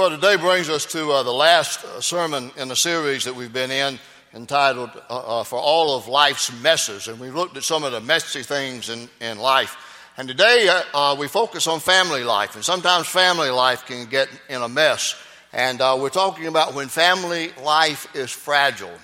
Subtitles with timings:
[0.00, 3.52] Well, today brings us to uh, the last uh, sermon in the series that we've
[3.52, 3.98] been in
[4.32, 7.06] entitled uh, uh, For All of Life's Messes.
[7.06, 9.76] And we've looked at some of the messy things in, in life.
[10.16, 12.54] And today uh, we focus on family life.
[12.54, 15.22] And sometimes family life can get in a mess.
[15.52, 18.96] And we're talking about when family life is fragile.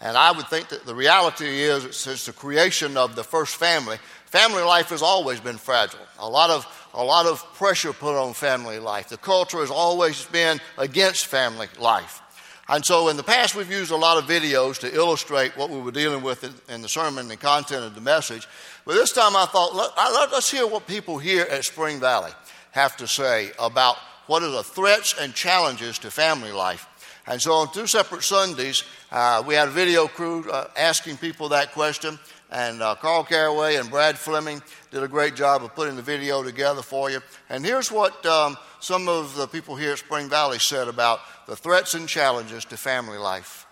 [0.00, 3.98] And I would think that the reality is, since the creation of the first family,
[4.32, 6.00] family life has always been fragile.
[6.18, 9.10] A lot of, a lot of pressure put on family life.
[9.10, 12.22] The culture has always been against family life.
[12.66, 15.78] And so in the past, we've used a lot of videos to illustrate what we
[15.78, 18.48] were dealing with in the sermon and content of the message.
[18.86, 22.32] But this time I thought, let, us hear what people here at Spring Valley
[22.70, 23.96] have to say about
[24.28, 26.88] what are the threats and challenges to family life
[27.26, 31.50] and so on two separate Sundays, uh, we had a video crew uh, asking people
[31.50, 32.18] that question.
[32.52, 36.42] And uh, Carl Caraway and Brad Fleming did a great job of putting the video
[36.42, 37.20] together for you.
[37.48, 41.56] And here's what um, some of the people here at Spring Valley said about the
[41.56, 43.66] threats and challenges to family life.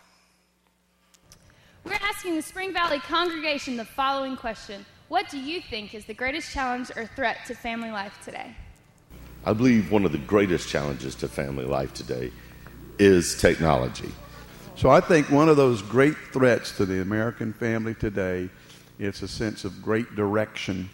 [1.85, 6.15] We're asking the Spring Valley congregation the following question What do you think is the
[6.15, 8.57] greatest challenge or threat to family life today?
[9.45, 12.33] I believe one of the greatest challenges to family life today
[12.99, 14.11] is technology.
[14.77, 18.49] So I think one of those great threats to the American family today
[19.01, 20.89] is a sense of great direction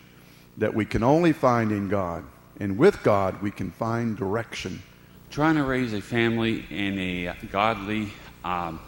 [0.56, 2.24] that we can only find in God.
[2.60, 4.82] And with God, we can find direction.
[5.30, 8.08] Trying to raise a family in a godly
[8.44, 8.80] um,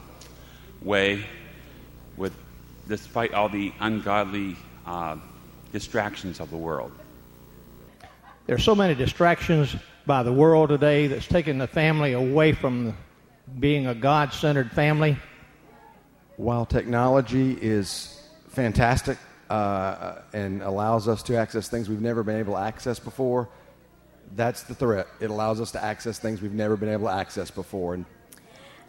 [0.81, 1.27] way,
[2.17, 2.33] with
[2.87, 5.17] despite all the ungodly uh,
[5.73, 6.93] distractions of the world.
[8.47, 12.97] There are so many distractions by the world today that's taking the family away from
[13.59, 15.19] being a God centered family?
[16.37, 18.18] While technology is
[18.49, 19.19] fantastic
[19.51, 23.49] uh, and allows us to access things we've never been able to access before,
[24.37, 25.07] that's the threat.
[25.21, 27.95] It allows us to access things we've never been able to access before.
[27.95, 28.05] And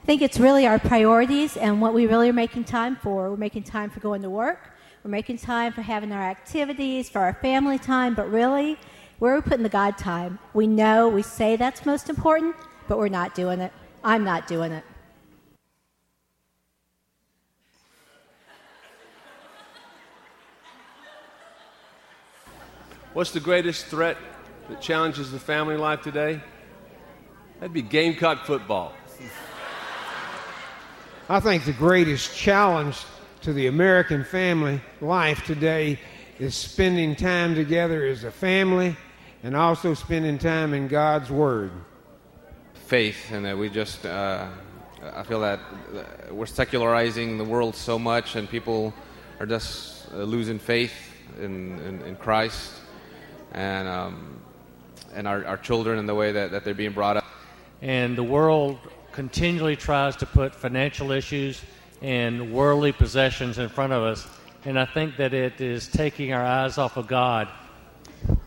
[0.02, 3.30] I think it's really our priorities and what we really are making time for.
[3.30, 4.72] We're making time for going to work,
[5.04, 8.78] we're making time for having our activities, for our family time, but really,
[9.20, 10.40] where are we putting the God time?
[10.54, 12.56] We know, we say that's most important,
[12.88, 13.72] but we're not doing it.
[14.04, 14.84] I'm not doing it.
[23.14, 24.18] What's the greatest threat
[24.70, 26.40] that challenges the family life today?
[27.60, 28.94] That'd be Gamecock football.
[31.28, 33.04] I think the greatest challenge
[33.42, 35.98] to the American family life today
[36.38, 38.96] is spending time together as a family
[39.42, 41.72] and also spending time in God's Word
[42.76, 44.48] faith, and that we just, uh,
[45.02, 45.60] I feel that
[46.32, 48.94] we're secularizing the world so much, and people
[49.40, 50.94] are just uh, losing faith
[51.40, 52.79] in, in, in Christ
[53.54, 54.40] and, um,
[55.14, 57.26] and our, our children and the way that, that they're being brought up.
[57.82, 58.80] And the world
[59.12, 61.62] continually tries to put financial issues
[62.02, 64.28] and worldly possessions in front of us.
[64.66, 67.48] And I think that it is taking our eyes off of God.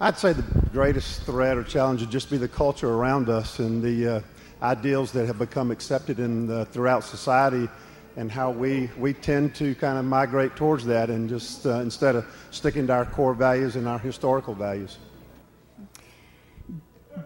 [0.01, 0.43] I'd say the
[0.73, 4.21] greatest threat or challenge would just be the culture around us and the uh,
[4.63, 7.69] ideals that have become accepted in the, throughout society
[8.17, 12.17] and how we, we tend to kind of migrate towards that and just uh, instead
[12.17, 14.99] of sticking to our core values and our historical values.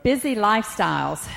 [0.02, 1.28] Busy lifestyles.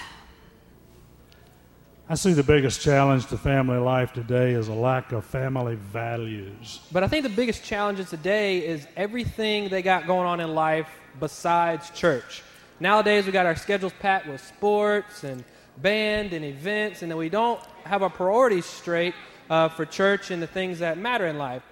[2.11, 6.79] I see the biggest challenge to family life today is a lack of family values.
[6.91, 10.89] But I think the biggest challenge today is everything they got going on in life
[11.19, 12.41] besides church.
[12.79, 15.43] Nowadays, we got our schedules packed with sports and
[15.77, 19.13] band and events, and then we don't have our priorities straight
[19.49, 21.63] uh, for church and the things that matter in life.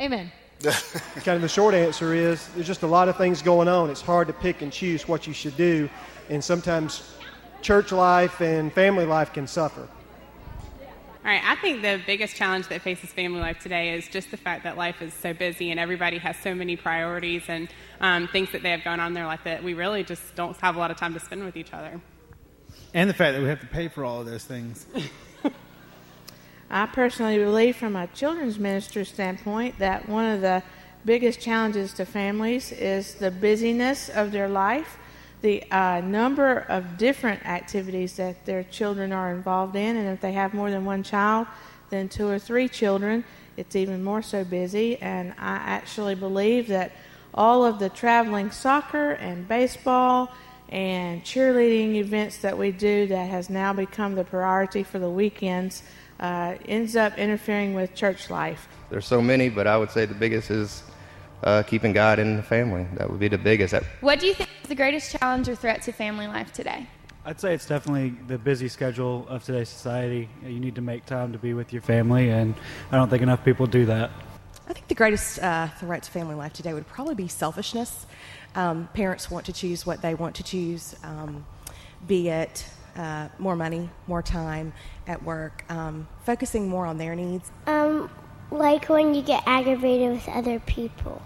[0.00, 0.30] Amen.
[0.62, 3.90] kind of the short answer is there's just a lot of things going on.
[3.90, 5.90] It's hard to pick and choose what you should do,
[6.30, 7.14] and sometimes
[7.60, 9.88] church life and family life can suffer.
[11.24, 14.36] All right, I think the biggest challenge that faces family life today is just the
[14.36, 17.68] fact that life is so busy and everybody has so many priorities and
[18.00, 20.54] um, things that they have going on in their life that we really just don't
[20.58, 22.00] have a lot of time to spend with each other
[22.94, 24.86] and the fact that we have to pay for all of those things.
[26.74, 30.60] I personally believe, from a children's minister standpoint, that one of the
[31.04, 34.98] biggest challenges to families is the busyness of their life,
[35.40, 40.32] the uh, number of different activities that their children are involved in, and if they
[40.32, 41.46] have more than one child,
[41.90, 43.22] then two or three children,
[43.56, 45.00] it's even more so busy.
[45.00, 46.90] And I actually believe that
[47.32, 50.34] all of the traveling soccer and baseball
[50.70, 55.84] and cheerleading events that we do that has now become the priority for the weekends
[56.20, 58.68] uh, ends up interfering with church life.
[58.90, 60.82] There's so many, but I would say the biggest is
[61.42, 62.86] uh, keeping God in the family.
[62.94, 63.74] That would be the biggest.
[64.00, 66.86] What do you think is the greatest challenge or threat to family life today?
[67.26, 70.28] I'd say it's definitely the busy schedule of today's society.
[70.44, 72.54] You need to make time to be with your family, and
[72.92, 74.10] I don't think enough people do that.
[74.68, 78.06] I think the greatest uh, threat to family life today would probably be selfishness.
[78.54, 81.44] Um, parents want to choose what they want to choose, um,
[82.06, 84.72] be it uh, more money, more time
[85.06, 87.50] at work, um, focusing more on their needs.
[87.66, 88.10] Um,
[88.50, 91.20] like when you get aggravated with other people.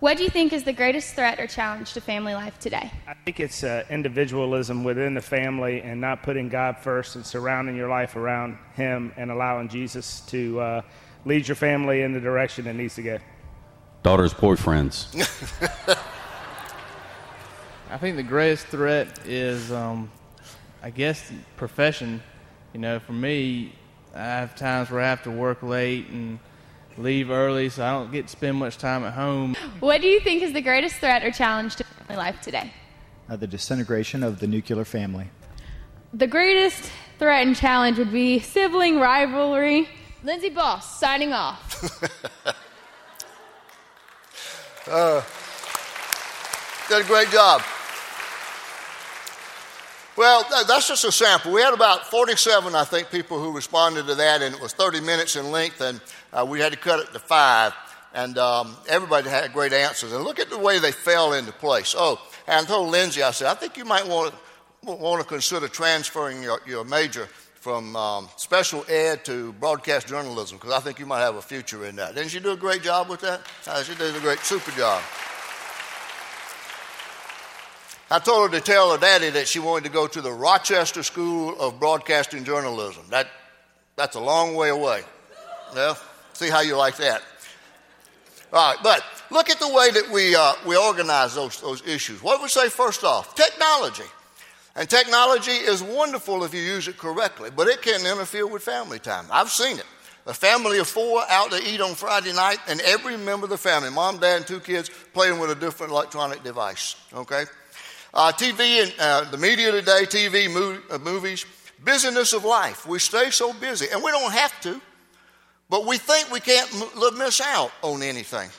[0.00, 2.90] What do you think is the greatest threat or challenge to family life today?
[3.06, 7.76] I think it's uh, individualism within the family and not putting God first and surrounding
[7.76, 10.82] your life around Him and allowing Jesus to uh,
[11.26, 13.18] lead your family in the direction it needs to go.
[14.02, 15.14] Daughter's boyfriends.
[17.90, 20.10] I think the greatest threat is, um,
[20.82, 22.22] I guess, profession.
[22.72, 23.72] You know, for me,
[24.14, 26.38] I have times where I have to work late and
[26.96, 29.56] leave early, so I don't get to spend much time at home.
[29.80, 32.72] What do you think is the greatest threat or challenge to family life today?
[33.28, 35.30] Uh, the disintegration of the nuclear family.
[36.12, 39.88] The greatest threat and challenge would be sibling rivalry.
[40.22, 41.82] Lindsay Boss signing off.
[44.90, 45.22] uh,
[46.88, 47.62] did a great job.
[50.20, 51.50] Well, that's just a sample.
[51.50, 55.00] We had about 47, I think, people who responded to that, and it was 30
[55.00, 55.98] minutes in length, and
[56.30, 57.72] uh, we had to cut it to five.
[58.12, 60.12] And um, everybody had great answers.
[60.12, 61.94] And look at the way they fell into place.
[61.96, 64.34] Oh, and I told Lindsay, I said, I think you might want
[64.84, 70.58] to, want to consider transferring your, your major from um, special ed to broadcast journalism
[70.58, 72.14] because I think you might have a future in that.
[72.14, 73.40] Didn't she do a great job with that?
[73.66, 75.02] Uh, she did a great, super job.
[78.12, 81.04] I told her to tell her daddy that she wanted to go to the Rochester
[81.04, 83.04] School of Broadcasting Journalism.
[83.10, 83.28] That,
[83.94, 85.02] that's a long way away.
[85.74, 85.96] Well,
[86.32, 87.22] see how you like that.
[88.52, 92.20] All right, but look at the way that we, uh, we organize those, those issues.
[92.20, 93.36] What would we say first off?
[93.36, 94.10] Technology.
[94.74, 98.98] And technology is wonderful if you use it correctly, but it can interfere with family
[98.98, 99.26] time.
[99.30, 99.86] I've seen it.
[100.26, 103.56] A family of four out to eat on Friday night, and every member of the
[103.56, 106.96] family, mom, dad, and two kids, playing with a different electronic device.
[107.14, 107.44] Okay?
[108.12, 111.46] Uh, TV and uh, the media today, TV, uh, movies,
[111.84, 112.86] busyness of life.
[112.86, 114.80] We stay so busy, and we don't have to,
[115.68, 118.50] but we think we can't m- miss out on anything.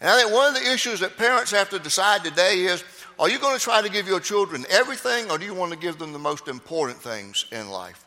[0.00, 2.84] And I think one of the issues that parents have to decide today is
[3.18, 5.78] are you going to try to give your children everything, or do you want to
[5.78, 8.04] give them the most important things in life?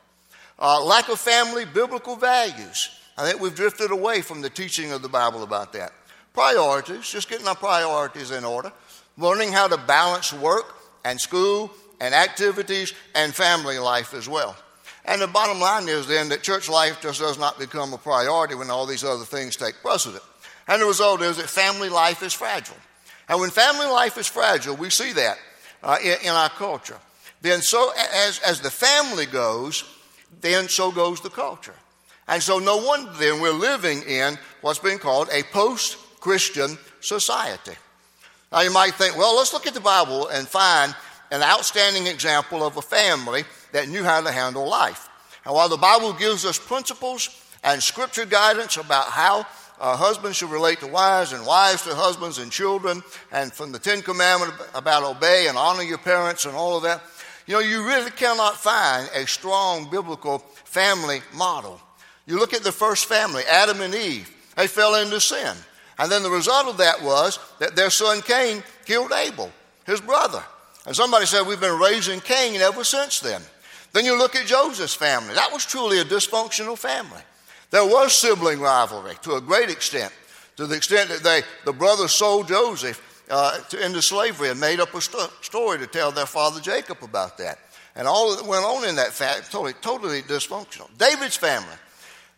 [0.60, 2.90] Uh, lack of family, biblical values.
[3.18, 5.94] I think we've drifted away from the teaching of the Bible about that.
[6.34, 8.72] Priorities, just getting our priorities in order
[9.18, 14.56] learning how to balance work and school and activities and family life as well.
[15.06, 18.56] And the bottom line is then that church life just does not become a priority
[18.56, 20.24] when all these other things take precedent.
[20.68, 22.78] And the result is that family life is fragile.
[23.30, 25.38] And when family life is fragile, we see that
[25.84, 26.98] uh, in, in our culture.
[27.42, 29.84] Then, so as, as the family goes,
[30.42, 31.76] then so goes the culture.
[32.28, 37.74] And so, no wonder then we're living in what's being called a post Christian society.
[38.56, 40.96] Now you might think, well, let's look at the Bible and find
[41.30, 43.44] an outstanding example of a family
[43.74, 45.10] that knew how to handle life.
[45.44, 47.30] And while the Bible gives us principles
[47.66, 49.46] and scripture guidance about how
[49.78, 53.04] uh, husbands should relate to wives and wives to husbands and children,
[53.34, 57.02] and from the Ten Commandments about obey and honor your parents and all of that,
[57.48, 61.81] you know, you really cannot find a strong biblical family model.
[62.26, 65.57] You look at the first family, Adam and Eve, they fell into sin.
[65.97, 69.52] And then the result of that was that their son Cain killed Abel,
[69.85, 70.44] his brother.
[70.85, 73.42] And somebody said, We've been raising Cain ever since then.
[73.94, 75.33] Then you look at Joseph's family.
[75.35, 77.21] That was truly a dysfunctional family.
[77.71, 80.14] There was sibling rivalry to a great extent,
[80.57, 84.80] to the extent that they, the brothers sold Joseph uh, to, into slavery and made
[84.80, 87.57] up a st- story to tell their father Jacob about that.
[87.95, 90.90] And all that went on in that family, totally, totally dysfunctional.
[90.97, 91.75] David's family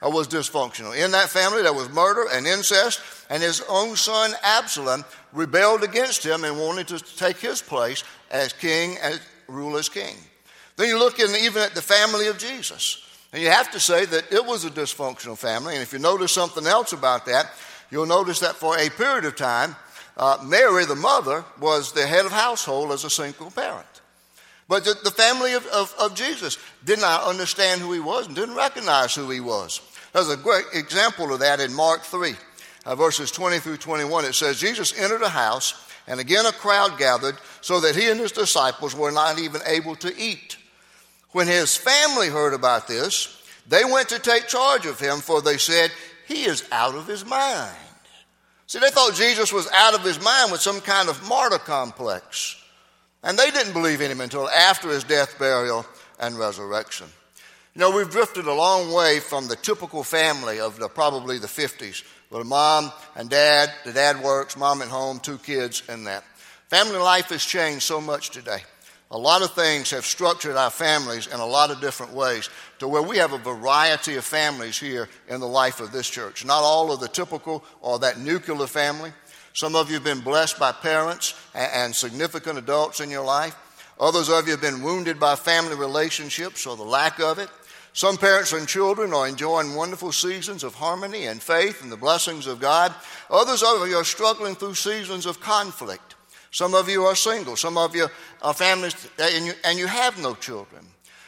[0.03, 0.95] uh, was dysfunctional.
[0.95, 6.25] In that family, there was murder and incest, and his own son Absalom rebelled against
[6.25, 10.15] him and wanted to take his place as king and rule as king.
[10.75, 14.05] Then you look in, even at the family of Jesus, and you have to say
[14.05, 15.73] that it was a dysfunctional family.
[15.73, 17.51] And if you notice something else about that,
[17.91, 19.75] you'll notice that for a period of time,
[20.15, 23.96] uh, Mary, the mother, was the head of household as a single parent.
[24.67, 28.35] But the, the family of, of, of, Jesus did not understand who he was and
[28.35, 29.79] didn't recognize who he was.
[30.13, 32.33] There's a great example of that in Mark 3,
[32.85, 34.25] uh, verses 20 through 21.
[34.25, 38.19] It says, Jesus entered a house, and again a crowd gathered, so that he and
[38.19, 40.57] his disciples were not even able to eat.
[41.31, 45.57] When his family heard about this, they went to take charge of him, for they
[45.57, 45.91] said,
[46.27, 47.75] He is out of his mind.
[48.65, 52.61] See, they thought Jesus was out of his mind with some kind of martyr complex.
[53.27, 55.85] And they didn't believe in him until after his death, burial,
[56.17, 57.07] and resurrection.
[57.75, 61.47] You know, we've drifted a long way from the typical family of the, probably the
[61.47, 66.07] 50s, with a mom and dad, the dad works, mom at home, two kids, and
[66.07, 66.23] that.
[66.69, 68.59] Family life has changed so much today.
[69.11, 72.87] A lot of things have structured our families in a lot of different ways to
[72.87, 76.45] where we have a variety of families here in the life of this church.
[76.45, 79.11] Not all of the typical or that nuclear family.
[79.57, 83.55] Some of you have been blessed by parents and significant adults in your life.
[83.99, 87.49] Others of you have been wounded by family relationships or the lack of it.
[87.91, 92.45] Some parents and children are enjoying wonderful seasons of harmony and faith and the blessings
[92.45, 92.93] of God.
[93.31, 96.13] Others of you are struggling through seasons of conflict.
[96.51, 97.55] Some of you are single.
[97.55, 98.09] Some of you
[98.43, 100.85] are families and you, have no children.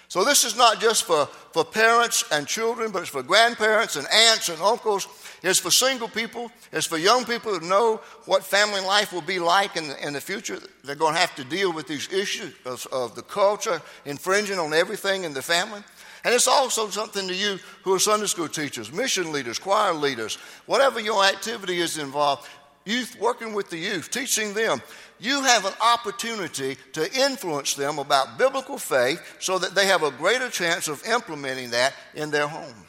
[0.10, 4.08] So this is not just for, for parents and children, but it's for grandparents and
[4.12, 5.08] aunts and uncles.
[5.44, 6.52] It's for single people.
[6.72, 10.14] It's for young people who know what family life will be like in the, in
[10.14, 10.58] the future.
[10.84, 14.74] They're going to have to deal with these issues of, of the culture infringing on
[14.74, 15.84] everything in the family.
[16.24, 20.40] And it's also something to you who are Sunday school teachers, mission leaders, choir leaders,
[20.66, 22.50] whatever your activity is involved,
[22.84, 24.82] youth working with the youth, teaching them
[25.20, 30.12] you have an opportunity to influence them about biblical faith so that they have a
[30.12, 32.88] greater chance of implementing that in their home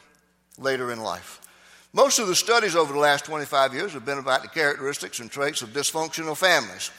[0.57, 1.41] later in life.
[1.93, 5.29] Most of the studies over the last 25 years have been about the characteristics and
[5.29, 6.89] traits of dysfunctional families.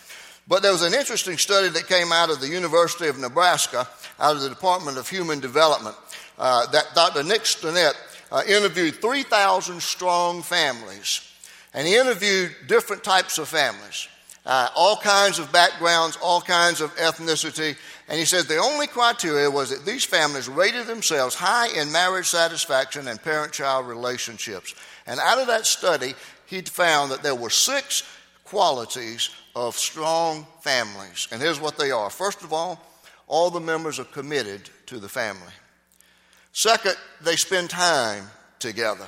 [0.46, 3.88] But there was an interesting study that came out of the University of Nebraska,
[4.20, 5.96] out of the Department of Human Development,
[6.38, 7.22] uh, that Dr.
[7.22, 7.94] Nick Stinnett
[8.30, 11.26] uh, interviewed 3,000 strong families.
[11.72, 14.08] And he interviewed different types of families
[14.44, 17.76] uh, all kinds of backgrounds, all kinds of ethnicity.
[18.08, 22.26] And he says the only criteria was that these families rated themselves high in marriage
[22.26, 24.75] satisfaction and parent child relationships.
[25.06, 26.14] And out of that study,
[26.46, 28.02] he found that there were six
[28.44, 31.28] qualities of strong families.
[31.30, 32.80] And here's what they are first of all,
[33.28, 35.52] all the members are committed to the family.
[36.52, 38.25] Second, they spend time
[38.58, 39.06] together.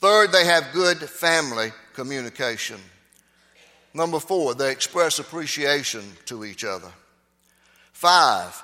[0.00, 2.80] Third, they have good family communication.
[3.94, 6.90] Number four, they express appreciation to each other.
[7.92, 8.62] Five,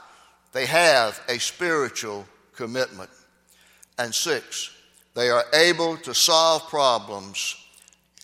[0.53, 3.11] they have a spiritual commitment.
[3.99, 4.71] And six,
[5.15, 7.57] they are able to solve problems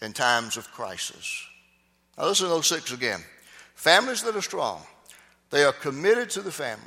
[0.01, 1.47] in times of crisis.
[2.17, 3.21] Now, listen to those six again.
[3.75, 4.81] Families that are strong,
[5.51, 6.85] they are committed to the family,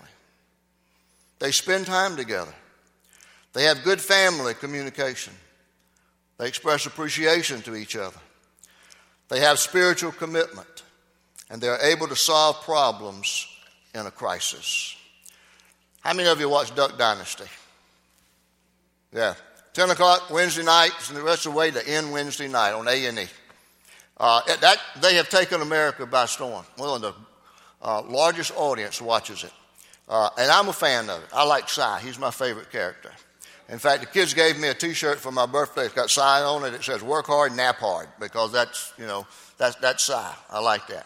[1.39, 2.53] they spend time together,
[3.53, 5.33] they have good family communication,
[6.38, 8.17] they express appreciation to each other.
[9.29, 10.84] They have spiritual commitment,
[11.50, 13.48] and they're able to solve problems
[13.93, 14.96] in a crisis.
[16.01, 17.46] How many of you watch Duck Dynasty?
[19.12, 19.36] Yeah.
[19.74, 22.88] 10 o'clock Wednesday nights and the rest of the way to end Wednesday night on
[22.88, 23.27] A&E.
[24.19, 26.65] Uh, that, they have taken America by storm.
[26.77, 27.13] Well, the
[27.81, 29.53] uh, largest audience watches it.
[30.10, 31.29] Uh, and I'm a fan of it.
[31.34, 31.81] I like Si.
[32.01, 33.12] He's my favorite character.
[33.69, 35.86] In fact, the kids gave me a T-shirt for my birthday.
[35.86, 36.74] It's got Si on it.
[36.74, 40.13] It says "Work hard, nap hard," because that's you know that's that's Si.
[40.13, 41.05] I like that.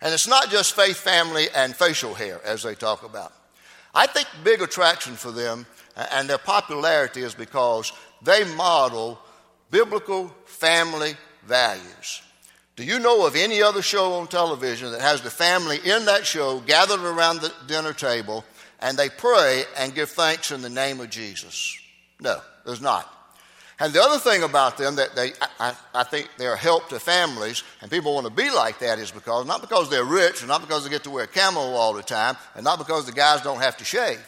[0.00, 3.32] And it's not just faith, family, and facial hair as they talk about.
[3.94, 5.66] I think the big attraction for them
[6.12, 9.18] and their popularity is because they model
[9.70, 11.14] biblical family
[11.44, 12.22] values.
[12.76, 16.24] Do you know of any other show on television that has the family in that
[16.24, 18.44] show gathered around the dinner table
[18.80, 21.78] and they pray and give thanks in the name of Jesus?
[22.20, 23.12] No, there's not.
[23.80, 27.00] And the other thing about them that they, I, I, think they're a help to
[27.00, 30.48] families, and people want to be like that, is because not because they're rich, and
[30.48, 33.40] not because they get to wear camo all the time, and not because the guys
[33.40, 34.20] don't have to shave,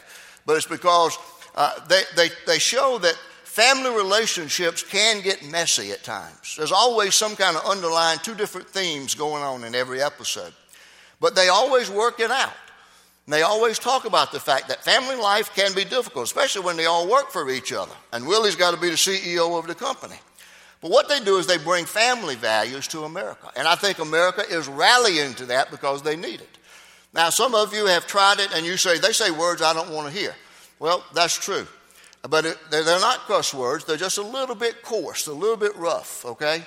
[0.47, 1.15] but it's because
[1.53, 6.55] uh, they, they, they show that family relationships can get messy at times.
[6.57, 10.53] There's always some kind of underlying two different themes going on in every episode,
[11.21, 12.53] but they always work it out.
[13.25, 16.75] And they always talk about the fact that family life can be difficult, especially when
[16.75, 17.93] they all work for each other.
[18.11, 20.17] And Willie's got to be the CEO of the company.
[20.81, 23.49] But what they do is they bring family values to America.
[23.55, 26.57] And I think America is rallying to that because they need it.
[27.13, 29.91] Now, some of you have tried it and you say, they say words I don't
[29.91, 30.35] want to hear.
[30.79, 31.65] Well, that's true.
[32.29, 35.75] But it, they're not cuss words, they're just a little bit coarse, a little bit
[35.75, 36.63] rough, okay?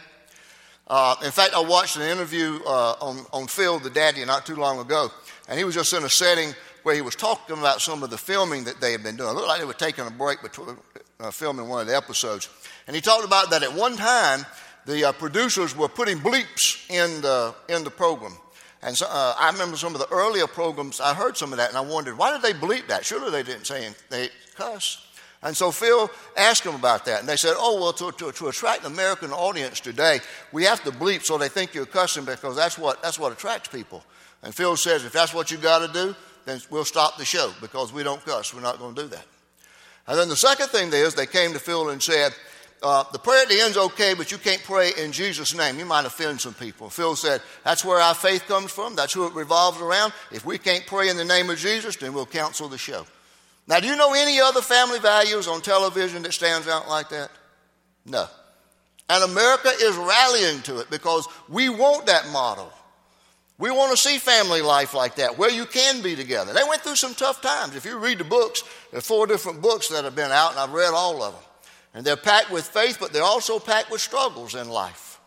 [0.87, 4.57] Uh, in fact, I watched an interview uh, on, on Phil, the daddy, not too
[4.57, 5.11] long ago
[5.49, 8.19] and he was just in a setting where he was talking about some of the
[8.19, 9.31] filming that they had been doing.
[9.31, 10.77] It looked like they were taking a break between
[11.19, 12.49] uh, filming one of the episodes.
[12.87, 14.47] And he talked about that at one time,
[14.85, 18.35] the uh, producers were putting bleeps in the, in the program.
[18.83, 21.71] And so, uh, I remember some of the earlier programs, I heard some of that,
[21.71, 23.05] and I wondered, why did they bleep that?
[23.05, 25.05] Surely they didn't say anything, they cuss.
[25.43, 28.49] And so Phil asked them about that, and they said, oh, well, to, to, to
[28.49, 30.21] attract an American audience today,
[30.53, 33.69] we have to bleep so they think you're cussing because that's what, that's what attracts
[33.69, 34.05] people.
[34.43, 36.15] And Phil says, if that's what you've got to do,
[36.45, 38.55] then we'll stop the show because we don't cuss.
[38.55, 39.25] We're not going to do that.
[40.07, 42.33] And then the second thing is they came to Phil and said,
[42.83, 45.79] uh, the prayer at the end's okay, but you can't pray in Jesus' name.
[45.79, 46.91] You might offend some people.
[46.91, 48.95] Phil said, That's where our faith comes from.
[48.95, 50.13] That's who it revolves around.
[50.31, 53.07] If we can't pray in the name of Jesus, then we'll cancel the show.
[53.67, 57.31] Now, do you know any other family values on television that stands out like that?
[58.05, 58.27] No.
[59.09, 62.73] And America is rallying to it because we want that model.
[63.59, 66.53] We want to see family life like that, where you can be together.
[66.53, 67.75] They went through some tough times.
[67.75, 70.61] If you read the books, there are four different books that have been out, and
[70.61, 71.43] I've read all of them.
[71.95, 75.19] And they're packed with faith, but they're also packed with struggles in life.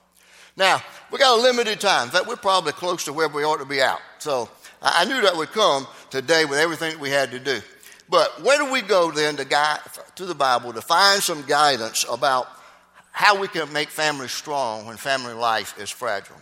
[0.56, 2.06] Now, we got a limited time.
[2.06, 4.00] In fact, we're probably close to where we ought to be out.
[4.20, 4.48] So
[4.82, 7.62] I knew that would come today with everything that we had to do.
[8.10, 9.80] But where do we go then to, guide,
[10.16, 12.48] to the Bible to find some guidance about
[13.12, 16.36] how we can make families strong when family life is fragile?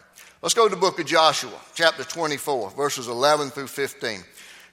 [0.43, 4.19] Let's go to the book of Joshua, chapter 24, verses 11 through 15.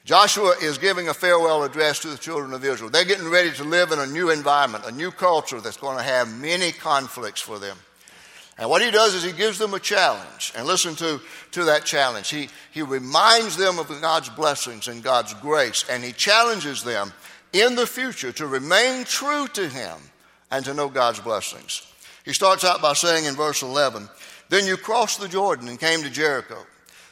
[0.04, 2.90] Joshua is giving a farewell address to the children of Israel.
[2.90, 6.02] They're getting ready to live in a new environment, a new culture that's going to
[6.02, 7.78] have many conflicts for them.
[8.58, 10.52] And what he does is he gives them a challenge.
[10.54, 11.18] And listen to,
[11.52, 12.28] to that challenge.
[12.28, 17.10] He, he reminds them of God's blessings and God's grace, and he challenges them
[17.54, 19.96] in the future to remain true to him
[20.50, 21.90] and to know God's blessings.
[22.26, 24.10] He starts out by saying in verse 11,
[24.48, 26.58] Then you crossed the Jordan and came to Jericho.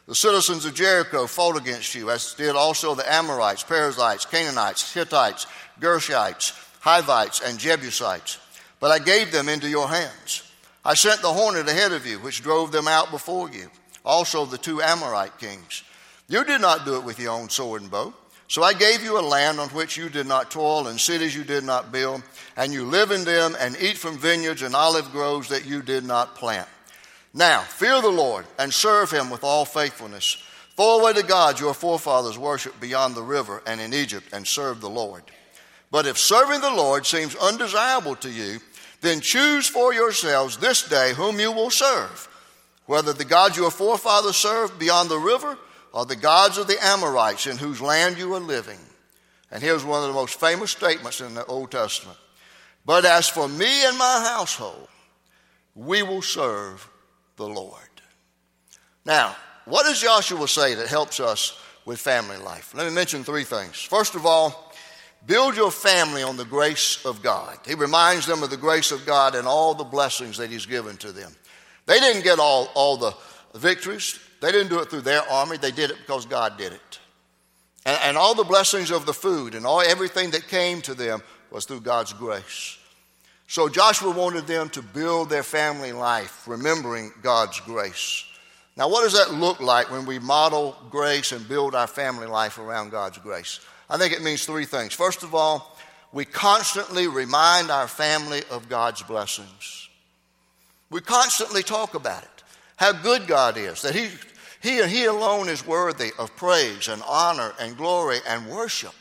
[0.07, 5.47] The citizens of Jericho fought against you, as did also the Amorites, Perizzites, Canaanites, Hittites,
[5.81, 8.39] Girgashites, Hivites, and Jebusites.
[8.81, 10.43] But I gave them into your hands.
[10.85, 13.71] I sent the hornet ahead of you, which drove them out before you,
[14.05, 15.85] also the two Amorite kings.
[16.29, 18.13] You did not do it with your own sword and bow.
[18.49, 21.45] So I gave you a land on which you did not toil, and cities you
[21.45, 22.23] did not build,
[22.57, 26.05] and you live in them and eat from vineyards and olive groves that you did
[26.05, 26.69] not plant.
[27.35, 30.37] Now, fear the Lord and serve him with all faithfulness.
[30.77, 34.81] Throw away the gods your forefathers worshipped beyond the river and in Egypt and serve
[34.81, 35.23] the Lord.
[35.91, 38.61] But if serving the Lord seems undesirable to you,
[39.01, 42.29] then choose for yourselves this day whom you will serve,
[42.87, 45.59] whether the gods your forefathers served beyond the river
[45.93, 48.79] or the gods of the Amorites in whose land you are living.
[49.51, 52.17] And here's one of the most famous statements in the Old Testament.
[52.87, 54.89] But as for me and my household,
[55.75, 56.89] we will serve
[57.37, 57.79] the Lord.
[59.05, 62.75] Now, what does Joshua say that helps us with family life?
[62.75, 63.81] Let me mention three things.
[63.81, 64.73] First of all,
[65.27, 67.59] build your family on the grace of God.
[67.67, 70.97] He reminds them of the grace of God and all the blessings that He's given
[70.99, 71.33] to them.
[71.87, 73.15] They didn't get all, all the
[73.55, 76.99] victories, they didn't do it through their army, they did it because God did it.
[77.85, 81.23] And, and all the blessings of the food and all everything that came to them
[81.51, 82.79] was through God's grace.
[83.53, 88.25] So Joshua wanted them to build their family life, remembering God's grace.
[88.79, 92.57] Now, what does that look like when we model grace and build our family life
[92.57, 93.61] around God's grace?
[93.91, 94.95] I think it means three things.
[94.95, 95.77] First of all,
[96.15, 99.91] we constantly remind our family of God's blessings.
[100.89, 102.43] We constantly talk about it,
[102.77, 104.09] how good God is, that He,
[104.63, 108.95] he and He alone is worthy of praise and honor and glory and worship.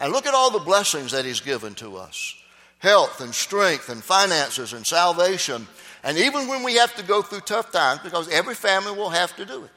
[0.00, 2.34] And look at all the blessings that He's given to us
[2.82, 5.68] health and strength and finances and salvation.
[6.02, 9.34] And even when we have to go through tough times, because every family will have
[9.36, 9.70] to do it.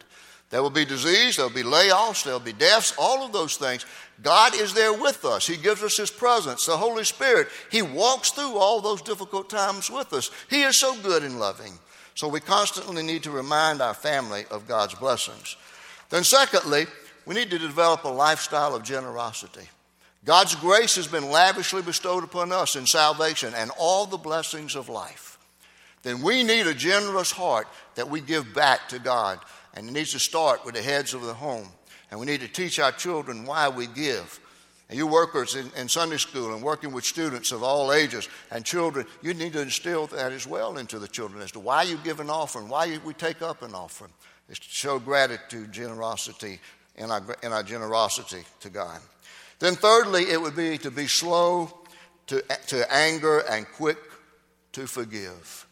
[0.49, 3.85] There will be disease, there'll be layoffs, there'll be deaths, all of those things.
[4.23, 5.45] God is there with us.
[5.45, 7.49] He gives us His presence, the Holy Spirit.
[7.71, 10.31] He walks through all those difficult times with us.
[10.49, 11.73] He is so good and loving.
[12.15, 15.57] So we constantly need to remind our family of God's blessings.
[16.09, 16.85] Then, secondly,
[17.25, 19.67] we need to develop a lifestyle of generosity.
[20.25, 24.89] God's grace has been lavishly bestowed upon us in salvation and all the blessings of
[24.89, 25.37] life.
[26.01, 29.39] Then we need a generous heart that we give back to God.
[29.75, 31.67] And it needs to start with the heads of the home.
[32.09, 34.39] And we need to teach our children why we give.
[34.89, 38.63] And you workers in, in, Sunday school and working with students of all ages and
[38.63, 41.97] children, you need to instill that as well into the children as to why you
[42.03, 44.11] give an offering, why you, we take up an offering.
[44.47, 46.59] It's to show gratitude, generosity,
[46.99, 48.99] our, in our generosity to God.
[49.59, 51.71] Then, thirdly, it would be to be slow
[52.27, 53.97] to, to anger and quick
[54.73, 55.65] to forgive.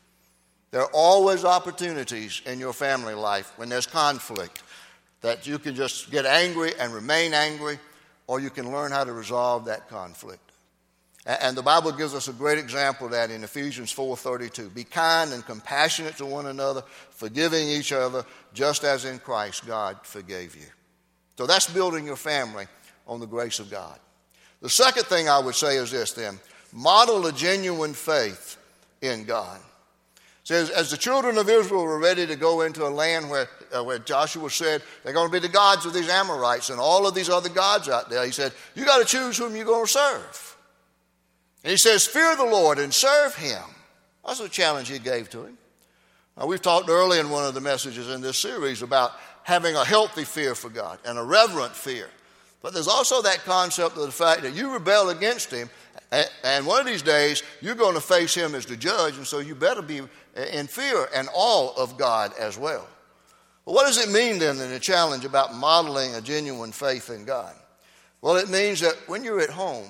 [0.71, 4.63] There are always opportunities in your family life when there's conflict
[5.21, 7.79] that you can just get angry and remain angry,
[8.27, 10.51] or you can learn how to resolve that conflict.
[11.25, 14.73] And the Bible gives us a great example of that in Ephesians 4:32.
[14.73, 19.99] Be kind and compassionate to one another, forgiving each other, just as in Christ God
[20.03, 20.67] forgave you.
[21.37, 22.67] So that's building your family
[23.07, 23.99] on the grace of God.
[24.61, 26.39] The second thing I would say is this then
[26.71, 28.57] model a genuine faith
[29.01, 29.59] in God.
[30.17, 33.47] It says, as the children of Israel were ready to go into a land where
[33.73, 37.07] uh, where Joshua said they're going to be the gods of these Amorites and all
[37.07, 38.25] of these other gods out there.
[38.25, 40.57] He said, You got to choose whom you're going to serve.
[41.63, 43.63] And he says, Fear the Lord and serve him.
[44.25, 45.57] That's the challenge he gave to him.
[46.37, 49.11] Now, we've talked early in one of the messages in this series about
[49.43, 52.09] having a healthy fear for God and a reverent fear.
[52.63, 55.69] But there's also that concept of the fact that you rebel against him,
[56.43, 59.39] and one of these days you're going to face him as the judge, and so
[59.39, 60.01] you better be
[60.51, 62.87] in fear and awe of God as well.
[63.65, 67.25] Well, what does it mean then in the challenge about modeling a genuine faith in
[67.25, 67.53] God?
[68.21, 69.89] Well, it means that when you're at home,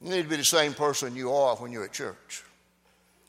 [0.00, 2.44] you need to be the same person you are when you're at church.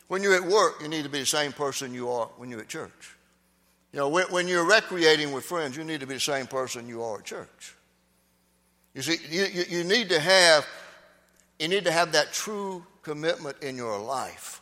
[0.07, 2.61] When you're at work, you need to be the same person you are when you're
[2.61, 3.15] at church.
[3.91, 6.87] You know, when, when you're recreating with friends, you need to be the same person
[6.87, 7.75] you are at church.
[8.95, 10.65] You see, you, you, need to have,
[11.59, 14.61] you need to have that true commitment in your life.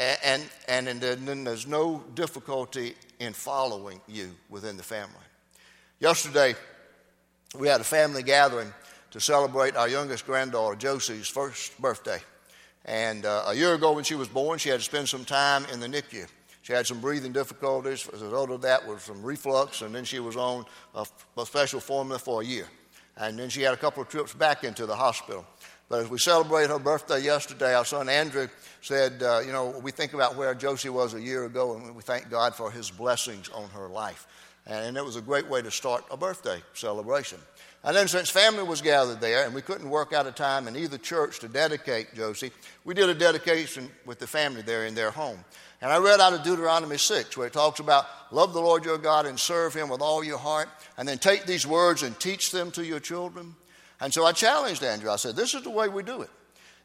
[0.00, 5.14] And, and, and then there's no difficulty in following you within the family.
[6.00, 6.56] Yesterday,
[7.56, 8.72] we had a family gathering
[9.12, 12.18] to celebrate our youngest granddaughter, Josie's first birthday.
[12.84, 15.64] And uh, a year ago, when she was born, she had to spend some time
[15.72, 16.26] in the NICU.
[16.62, 18.08] She had some breathing difficulties.
[18.12, 21.46] As a result of that, was some reflux, and then she was on a, a
[21.46, 22.66] special formula for a year.
[23.18, 25.44] And then she had a couple of trips back into the hospital.
[25.88, 28.48] But as we celebrated her birthday yesterday, our son Andrew
[28.82, 32.02] said, uh, You know, we think about where Josie was a year ago, and we
[32.02, 34.26] thank God for his blessings on her life.
[34.66, 37.38] And it was a great way to start a birthday celebration.
[37.84, 40.76] And then, since family was gathered there and we couldn't work out a time in
[40.76, 42.50] either church to dedicate Josie,
[42.84, 45.38] we did a dedication with the family there in their home.
[45.80, 48.98] And I read out of Deuteronomy 6, where it talks about love the Lord your
[48.98, 52.50] God and serve him with all your heart, and then take these words and teach
[52.50, 53.54] them to your children.
[54.00, 55.10] And so I challenged Andrew.
[55.10, 56.30] I said, This is the way we do it,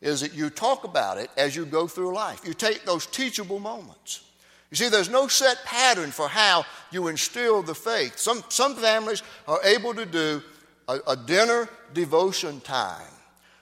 [0.02, 2.42] is that you talk about it as you go through life.
[2.46, 4.24] You take those teachable moments.
[4.70, 8.18] You see, there's no set pattern for how you instill the faith.
[8.18, 10.42] Some, some families are able to do
[10.88, 13.02] a, a dinner devotion time.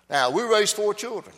[0.09, 1.35] Now, we raised four children,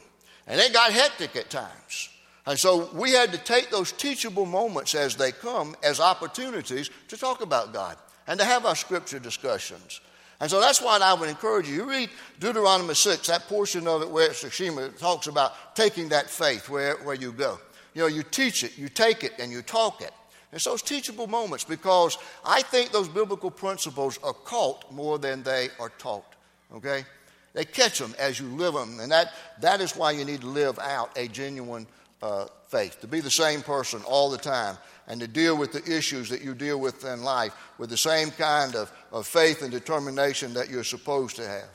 [0.48, 2.10] and it got hectic at times.
[2.46, 7.18] And so we had to take those teachable moments as they come as opportunities to
[7.18, 10.02] talk about God and to have our scripture discussions.
[10.42, 11.76] And so that's why I would encourage you.
[11.76, 16.68] You read Deuteronomy 6, that portion of it where Shema talks about taking that faith
[16.68, 17.60] where, where you go.
[17.94, 20.12] You know, you teach it, you take it, and you talk it.
[20.52, 25.70] It's those teachable moments because I think those biblical principles are caught more than they
[25.80, 26.36] are taught.
[26.76, 27.06] Okay?
[27.54, 29.00] They catch them as you live them.
[29.00, 31.88] And that, that is why you need to live out a genuine
[32.24, 34.78] uh, faith, to be the same person all the time,
[35.10, 38.32] and to deal with the issues that you deal with in life with the same
[38.32, 41.68] kind of, of faith and determination that you're supposed to have.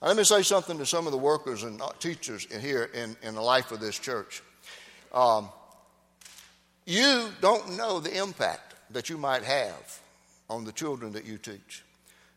[0.00, 3.16] Now, let me say something to some of the workers and uh, teachers here in,
[3.22, 4.42] in the life of this church.
[5.12, 5.48] Um,
[6.84, 10.00] you don't know the impact that you might have
[10.48, 11.82] on the children that you teach.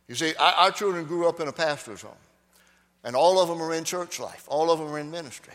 [0.07, 2.25] You see, our, our children grew up in a pastor's home,
[3.03, 5.53] and all of them are in church life, all of them are in ministry.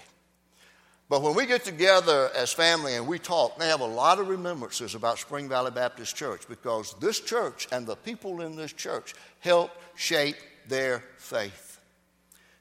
[1.08, 4.28] But when we get together as family and we talk, they have a lot of
[4.28, 9.14] remembrances about Spring Valley Baptist Church because this church and the people in this church
[9.40, 10.36] helped shape
[10.66, 11.78] their faith.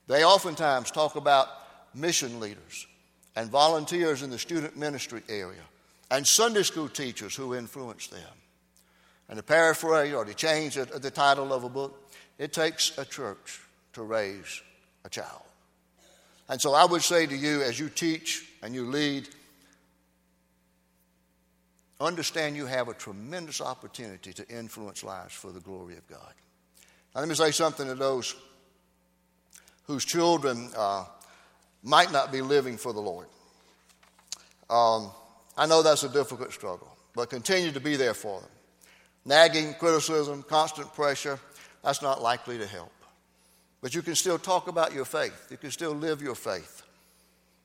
[0.07, 1.47] They oftentimes talk about
[1.93, 2.85] mission leaders
[3.35, 5.61] and volunteers in the student ministry area
[6.11, 8.21] and Sunday school teachers who influenced them.
[9.29, 13.61] And to paraphrase or to change the title of a book, it takes a church
[13.93, 14.61] to raise
[15.05, 15.43] a child.
[16.49, 19.27] And so I would say to you, as you teach and you lead,
[21.99, 26.33] understand you have a tremendous opportunity to influence lives for the glory of God.
[27.15, 28.35] Now, let me say something to those
[29.85, 31.05] whose children uh,
[31.83, 33.27] might not be living for the Lord.
[34.69, 35.11] Um,
[35.57, 38.49] I know that's a difficult struggle, but continue to be there for them.
[39.25, 41.39] Nagging, criticism, constant pressure,
[41.83, 42.91] that's not likely to help.
[43.83, 45.47] But you can still talk about your faith.
[45.51, 46.83] You can still live your faith.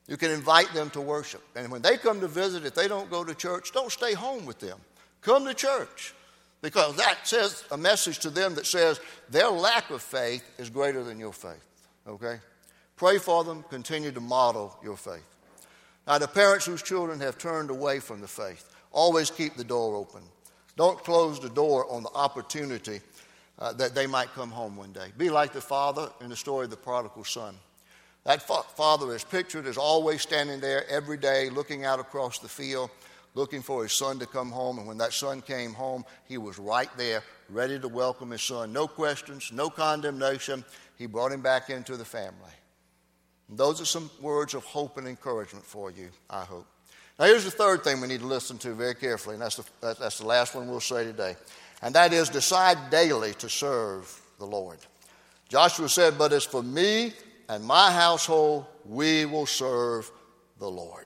[0.05, 1.41] You can invite them to worship.
[1.55, 4.45] And when they come to visit, if they don't go to church, don't stay home
[4.45, 4.77] with them.
[5.21, 6.13] Come to church.
[6.61, 11.05] Because that says a message to them that says their lack of faith is greater
[11.05, 11.65] than your faith.
[12.05, 12.39] Okay?
[12.97, 15.23] Pray for them, continue to model your faith.
[16.05, 19.95] Now, the parents whose children have turned away from the faith, always keep the door
[19.95, 20.23] open.
[20.75, 22.99] Don't close the door on the opportunity
[23.59, 25.07] uh, that they might come home one day.
[25.17, 27.55] Be like the father in the story of the prodigal son.
[28.23, 32.47] That fa- father is pictured as always standing there every day, looking out across the
[32.47, 32.89] field,
[33.35, 34.77] looking for his son to come home.
[34.77, 38.73] And when that son came home, he was right there, ready to welcome his son.
[38.73, 40.63] No questions, no condemnation.
[40.97, 42.51] He brought him back into the family.
[43.49, 46.67] And those are some words of hope and encouragement for you, I hope.
[47.17, 49.65] Now, here's the third thing we need to listen to very carefully, and that's the,
[49.81, 51.35] that's the last one we'll say today.
[51.81, 54.79] And that is decide daily to serve the Lord.
[55.47, 57.13] Joshua said, But as for me
[57.47, 60.09] and my household, we will serve
[60.59, 61.05] the Lord.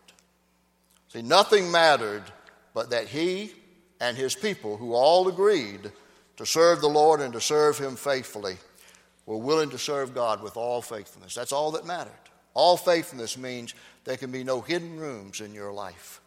[1.09, 2.23] See, nothing mattered
[2.73, 3.53] but that he
[4.01, 5.91] and his people, who all agreed
[6.37, 8.57] to serve the Lord and to serve him faithfully,
[9.25, 11.35] were willing to serve God with all faithfulness.
[11.35, 12.11] That's all that mattered.
[12.53, 16.19] All faithfulness means there can be no hidden rooms in your life,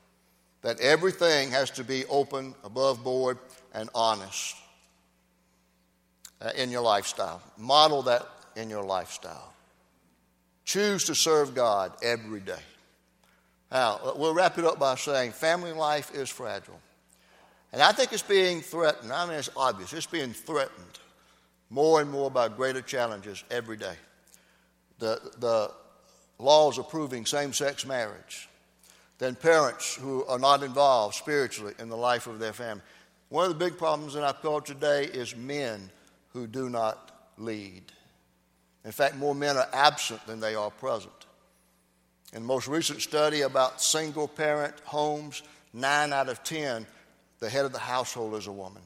[0.63, 3.39] that everything has to be open, above board,
[3.77, 4.57] and honest
[6.41, 7.41] uh, in your lifestyle.
[7.57, 9.53] Model that in your lifestyle.
[10.65, 12.59] Choose to serve God every day.
[13.71, 16.81] Now, uh, we'll wrap it up by saying family life is fragile.
[17.73, 19.13] And I think it's being threatened.
[19.13, 19.93] I mean, it's obvious.
[19.93, 20.99] It's being threatened
[21.69, 23.95] more and more by greater challenges every day.
[24.99, 25.71] The, the
[26.39, 28.49] laws approving same sex marriage,
[29.19, 32.83] then parents who are not involved spiritually in the life of their family.
[33.29, 35.91] One of the big problems in our culture today is men
[36.33, 37.83] who do not lead.
[38.85, 41.13] In fact, more men are absent than they are present.
[42.33, 46.87] In the most recent study about single parent homes, nine out of ten,
[47.41, 48.83] the head of the household is a woman.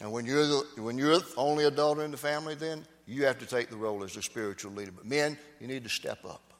[0.00, 3.38] And when you're, the, when you're the only adult in the family, then you have
[3.40, 4.92] to take the role as the spiritual leader.
[4.92, 6.52] But men, you need to step up.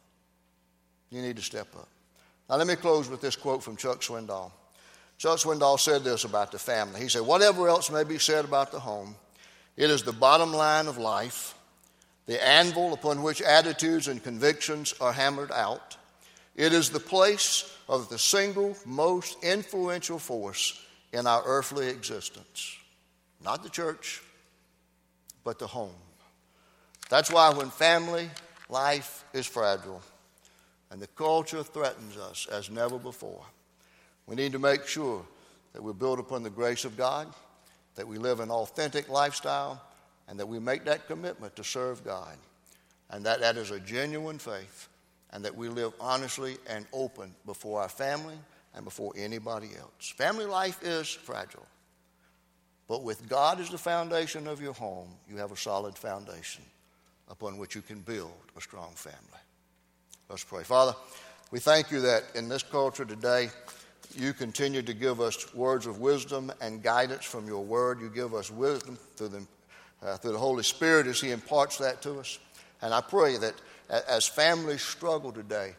[1.10, 1.88] You need to step up.
[2.48, 4.52] Now, let me close with this quote from Chuck Swindoll.
[5.22, 7.00] Chuck Swindoll said this about the family.
[7.00, 9.14] He said, Whatever else may be said about the home,
[9.76, 11.54] it is the bottom line of life,
[12.26, 15.96] the anvil upon which attitudes and convictions are hammered out.
[16.56, 22.76] It is the place of the single most influential force in our earthly existence.
[23.44, 24.20] Not the church,
[25.44, 25.94] but the home.
[27.10, 28.28] That's why when family
[28.68, 30.02] life is fragile
[30.90, 33.44] and the culture threatens us as never before,
[34.26, 35.24] we need to make sure
[35.72, 37.26] that we build upon the grace of God,
[37.94, 39.82] that we live an authentic lifestyle,
[40.28, 42.36] and that we make that commitment to serve God,
[43.10, 44.88] and that that is a genuine faith,
[45.30, 48.36] and that we live honestly and open before our family
[48.74, 50.10] and before anybody else.
[50.16, 51.66] Family life is fragile.
[52.88, 56.64] But with God as the foundation of your home, you have a solid foundation
[57.28, 59.18] upon which you can build a strong family.
[60.28, 60.62] Let's pray.
[60.64, 60.94] Father,
[61.50, 63.50] we thank you that in this culture today,
[64.16, 68.00] you continue to give us words of wisdom and guidance from your word.
[68.00, 69.46] You give us wisdom through the,
[70.02, 72.38] uh, through the Holy Spirit as He imparts that to us.
[72.80, 73.54] And I pray that
[74.08, 75.74] as families struggle today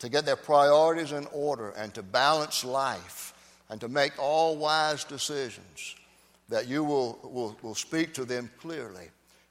[0.00, 3.34] to get their priorities in order and to balance life
[3.70, 5.94] and to make all wise decisions,
[6.48, 9.08] that you will, will, will speak to them clearly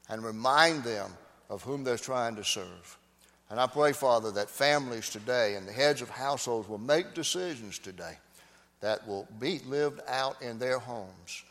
[0.08, 1.10] and remind them
[1.48, 2.98] of whom they're trying to serve.
[3.52, 7.78] And I pray, Father, that families today and the heads of households will make decisions
[7.78, 8.16] today
[8.80, 11.44] that will be lived out in their homes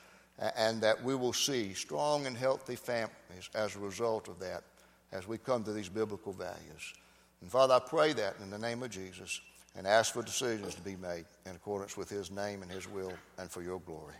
[0.57, 4.63] and that we will see strong and healthy families as a result of that
[5.11, 6.95] as we come to these biblical values.
[7.39, 9.39] And Father, I pray that in the name of Jesus
[9.77, 13.13] and ask for decisions to be made in accordance with His name and His will
[13.37, 14.15] and for your glory.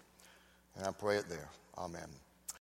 [0.78, 1.50] And I pray it there.
[1.80, 2.21] Amen.